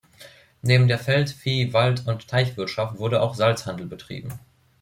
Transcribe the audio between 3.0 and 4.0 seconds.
auch Salzhandel